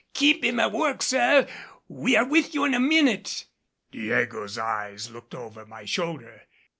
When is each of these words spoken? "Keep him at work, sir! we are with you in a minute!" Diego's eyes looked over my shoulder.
"Keep 0.15 0.43
him 0.43 0.59
at 0.59 0.71
work, 0.71 1.03
sir! 1.03 1.47
we 1.87 2.15
are 2.15 2.25
with 2.25 2.55
you 2.55 2.65
in 2.65 2.73
a 2.73 2.79
minute!" 2.79 3.45
Diego's 3.91 4.57
eyes 4.57 5.11
looked 5.11 5.35
over 5.35 5.63
my 5.63 5.85
shoulder. 5.85 6.47